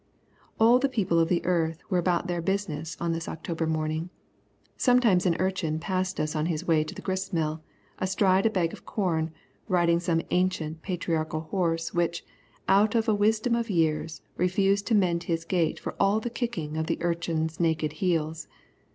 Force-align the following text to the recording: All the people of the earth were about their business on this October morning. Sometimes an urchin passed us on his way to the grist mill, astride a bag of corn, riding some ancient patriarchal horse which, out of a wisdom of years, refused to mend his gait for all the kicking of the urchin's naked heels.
All 0.59 0.79
the 0.79 0.89
people 0.89 1.19
of 1.19 1.29
the 1.29 1.45
earth 1.45 1.83
were 1.91 1.99
about 1.99 2.25
their 2.25 2.41
business 2.41 2.97
on 2.99 3.11
this 3.11 3.29
October 3.29 3.67
morning. 3.67 4.09
Sometimes 4.75 5.27
an 5.27 5.35
urchin 5.37 5.77
passed 5.77 6.19
us 6.19 6.35
on 6.35 6.47
his 6.47 6.65
way 6.65 6.83
to 6.83 6.95
the 6.95 7.03
grist 7.03 7.33
mill, 7.33 7.61
astride 7.99 8.47
a 8.47 8.49
bag 8.49 8.73
of 8.73 8.83
corn, 8.83 9.29
riding 9.67 9.99
some 9.99 10.23
ancient 10.31 10.81
patriarchal 10.81 11.41
horse 11.41 11.93
which, 11.93 12.25
out 12.67 12.95
of 12.95 13.07
a 13.07 13.13
wisdom 13.13 13.53
of 13.53 13.69
years, 13.69 14.23
refused 14.37 14.87
to 14.87 14.95
mend 14.95 15.25
his 15.25 15.45
gait 15.45 15.79
for 15.79 15.93
all 15.99 16.19
the 16.19 16.31
kicking 16.31 16.77
of 16.77 16.87
the 16.87 16.97
urchin's 17.01 17.59
naked 17.59 17.91
heels. 18.01 18.47